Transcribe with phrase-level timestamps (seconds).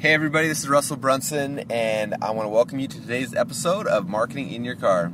[0.00, 3.86] Hey, everybody, this is Russell Brunson, and I want to welcome you to today's episode
[3.86, 5.12] of Marketing in Your Car.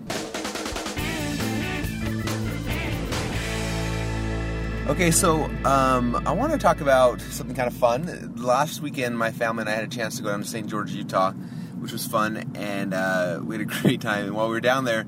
[4.86, 8.34] Okay, so um, I want to talk about something kind of fun.
[8.36, 10.68] Last weekend, my family and I had a chance to go down to St.
[10.68, 14.26] George, Utah, which was fun, and uh, we had a great time.
[14.26, 15.04] And while we were down there,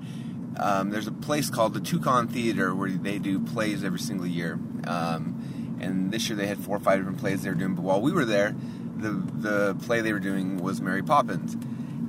[0.56, 4.58] um, there's a place called the Tuacahn Theater where they do plays every single year.
[4.88, 7.76] Um, and this year they had four or five different plays they were doing.
[7.76, 8.56] But while we were there,
[8.99, 11.55] the the play they were doing was Mary Poppins.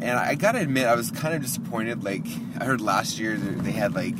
[0.01, 2.03] And I gotta admit, I was kind of disappointed.
[2.03, 2.25] Like
[2.59, 4.15] I heard last year they had like,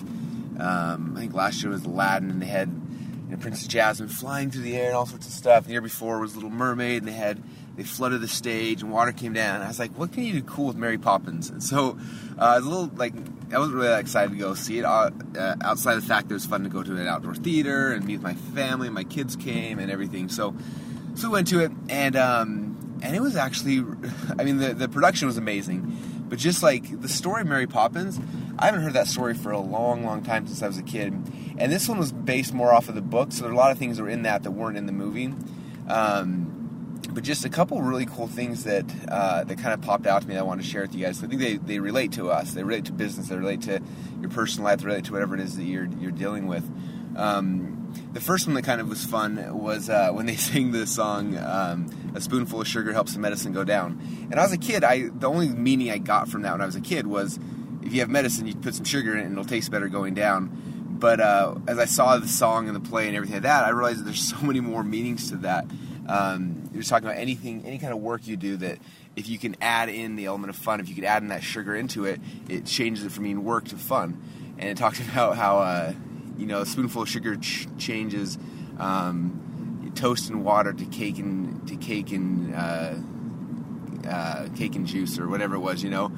[0.60, 4.52] um, I think last year was Aladdin, and they had you know, Princess Jasmine flying
[4.52, 5.66] through the air and all sorts of stuff.
[5.66, 7.41] The year before was Little Mermaid, and they had
[7.80, 9.55] they flooded the stage and water came down.
[9.55, 11.49] And I was like, what can you do cool with Mary Poppins?
[11.49, 11.98] And so
[12.38, 13.13] uh, I was a little like
[13.54, 14.86] I wasn't really that excited to go see it.
[14.86, 17.94] Uh, uh, outside the fact that it was fun to go to an outdoor theater
[17.94, 20.27] and meet my family, my kids came and everything.
[20.27, 20.55] So
[21.16, 23.77] so we went to it and um, and it was actually,
[24.40, 28.20] I mean the the production was amazing, but just like the story of Mary Poppins.
[28.62, 31.13] I haven't heard that story for a long, long time since I was a kid.
[31.57, 33.71] And this one was based more off of the book, so there are a lot
[33.71, 35.34] of things that were in that that weren't in the movie.
[35.87, 36.60] Um,
[37.10, 40.27] but just a couple really cool things that uh, that kind of popped out to
[40.27, 41.24] me that I want to share with you guys.
[41.24, 42.54] I think they, they relate to us.
[42.54, 43.30] They relate to business.
[43.30, 43.82] They relate to
[44.21, 44.80] your personal life.
[44.80, 46.70] They relate to whatever it is that you're you're dealing with.
[47.15, 47.79] Um,
[48.13, 51.37] the first one that kind of was fun was uh, when they sing the song
[51.37, 53.99] um, "A spoonful of sugar helps the medicine go down."
[54.31, 54.84] And I was a kid.
[54.84, 57.40] I the only meaning I got from that when I was a kid was
[57.81, 60.13] if you have medicine, you put some sugar in it and it'll taste better going
[60.13, 60.98] down.
[60.99, 63.70] But uh, as I saw the song and the play and everything like that, I
[63.70, 65.66] realized that there's so many more meanings to that.
[66.07, 68.79] Um, you're talking about anything, any kind of work you do that
[69.16, 71.44] if you can add in the element of fun, if you can add in that
[71.44, 74.22] sugar into it, it changes it from being work to fun.
[74.57, 75.94] And it talks about how uh,
[76.40, 78.38] you know a spoonful of sugar ch- changes
[78.79, 82.96] um, toast and water to cake and to cake and uh,
[84.07, 86.12] uh, cake and juice or whatever it was, you know.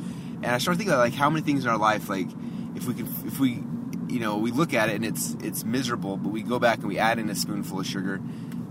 [0.44, 2.28] And I started thinking about like how many things in our life, like
[2.76, 3.64] if we could, if we
[4.08, 6.88] you know, we look at it and it's it's miserable, but we go back and
[6.88, 8.22] we add in a spoonful of sugar.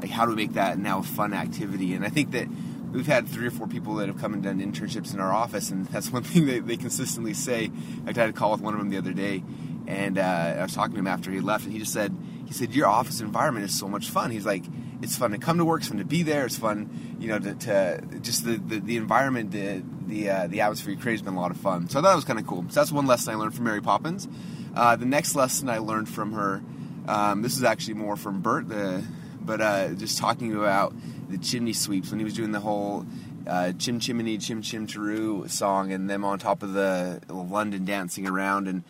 [0.01, 1.95] Like, how do we make that now a fun activity?
[1.95, 2.47] And I think that
[2.93, 5.71] we've had three or four people that have come and done internships in our office,
[5.71, 7.71] and that's one thing that they consistently say.
[8.07, 9.43] I had a call with one of them the other day,
[9.91, 12.53] and uh, I was talking to him after he left, and he just said, he
[12.53, 14.31] said, your office environment is so much fun.
[14.31, 14.65] He's like,
[15.03, 17.41] it's fun to come to work, it's fun to be there, it's fun, you know,
[17.41, 21.23] to, to just the, the, the, environment, the the, uh, the atmosphere you create has
[21.23, 21.89] been a lot of fun.
[21.89, 22.65] So I thought that was kind of cool.
[22.69, 24.29] So that's one lesson I learned from Mary Poppins.
[24.75, 26.63] Uh, the next lesson I learned from her,
[27.09, 29.05] um, this is actually more from Bert, the,
[29.41, 30.95] but uh, just talking about
[31.29, 33.07] the chimney sweeps when he was doing the whole
[33.47, 38.29] uh, Chim Chimney Chim Chim Cheroo song and them on top of the London dancing
[38.29, 38.85] around and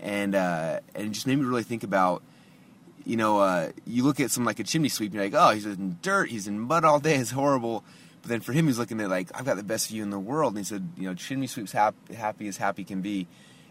[0.00, 2.22] and uh, and it just made me really think about
[3.04, 5.54] you know uh, you look at some like a chimney sweep and you're like oh
[5.54, 7.84] he's in dirt he's in mud all day it's horrible
[8.22, 10.18] but then for him he's looking at like I've got the best view in the
[10.18, 13.26] world and he said you know chimney sweeps happy, happy as happy can be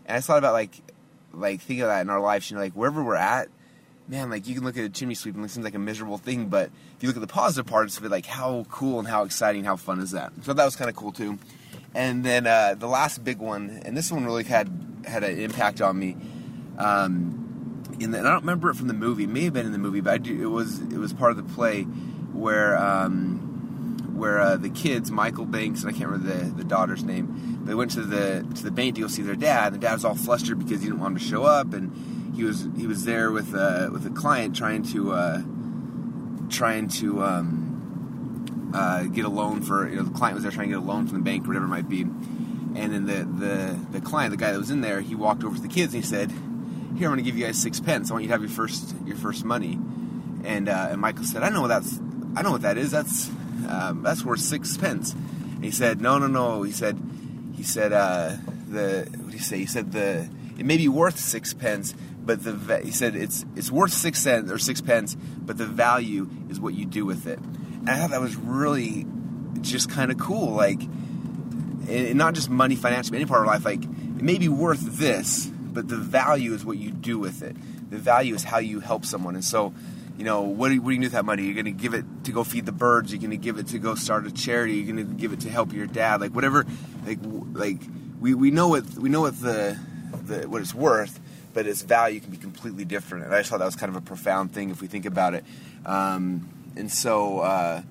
[0.06, 0.82] and I thought about like
[1.34, 2.50] like think of that in our lives.
[2.50, 3.50] You know, like wherever we're at,
[4.08, 6.18] man, like you can look at a chimney sweep and it seems like a miserable
[6.18, 9.08] thing, but if you look at the positive parts of it, like how cool and
[9.08, 10.32] how exciting, how fun is that?
[10.44, 11.40] So that was kind of cool too.
[11.96, 15.82] And then uh, the last big one, and this one really had had an impact
[15.82, 16.18] on me.
[16.78, 17.44] Um,
[17.98, 19.24] the, and I don't remember it from the movie.
[19.24, 21.38] It may have been in the movie, but do, it was it was part of
[21.38, 26.52] the play where um, where uh, the kids, Michael Banks, and I can't remember the,
[26.52, 29.74] the daughter's name, they went to the to the bank to go see their dad.
[29.74, 32.36] And the dad was all flustered because he didn't want him to show up, and
[32.36, 35.42] he was he was there with uh, with a client trying to uh,
[36.50, 40.70] trying to um, uh, get a loan for you know the client was there trying
[40.70, 42.06] to get a loan from the bank or whatever it might be.
[42.76, 45.56] And then the, the, the client, the guy that was in there, he walked over
[45.56, 48.10] to the kids and he said, "Here, I'm going to give you guys six pence.
[48.10, 49.80] I want you to have your first your first money."
[50.44, 52.00] And uh, and Michael said, "I know what that's
[52.36, 52.92] I know what that is.
[52.92, 53.30] That's
[53.68, 57.00] um, that's worth six pence." And he said, "No, no, no." He said,
[57.56, 58.36] he said uh,
[58.68, 59.60] the what do you say?
[59.60, 61.94] He said the it may be worth six pence,
[62.26, 66.30] but the he said it's it's worth six cents or six pence, but the value
[66.50, 67.40] is what you do with it.
[67.40, 69.06] And I thought that was really
[69.62, 70.82] just kind of cool, like
[71.88, 73.66] and not just money, financially, any part of life.
[73.66, 77.56] Like it may be worth this, but the value is what you do with it.
[77.90, 79.74] The value is how you help someone, and so
[80.18, 81.44] you know, what do, you, what do you do with that money?
[81.44, 83.12] You're going to give it to go feed the birds.
[83.12, 84.76] You're going to give it to go start a charity.
[84.76, 86.22] You're going to give it to help your dad.
[86.22, 86.66] Like whatever,
[87.06, 87.20] like
[87.54, 87.80] like
[88.20, 89.78] we, we know what we know what the,
[90.26, 91.20] the what it's worth,
[91.54, 93.26] but its value can be completely different.
[93.26, 95.34] And I just thought that was kind of a profound thing if we think about
[95.34, 95.44] it.
[95.86, 97.82] Um, and so uh,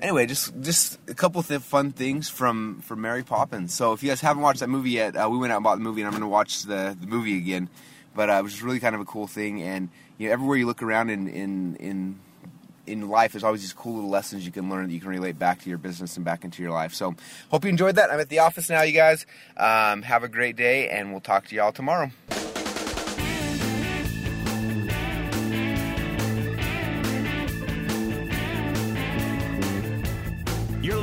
[0.00, 3.74] anyway, just just a couple of fun things from from Mary Poppins.
[3.74, 5.76] So if you guys haven't watched that movie yet, uh, we went out and bought
[5.76, 7.68] the movie, and I'm going to watch the the movie again.
[8.14, 9.88] But uh, it was just really kind of a cool thing, and
[10.18, 12.18] you know, everywhere you look around in in in
[12.86, 15.38] in life, there's always these cool little lessons you can learn that you can relate
[15.38, 16.94] back to your business and back into your life.
[16.94, 17.14] So,
[17.50, 18.12] hope you enjoyed that.
[18.12, 19.26] I'm at the office now, you guys.
[19.56, 22.10] Um, have a great day, and we'll talk to y'all tomorrow.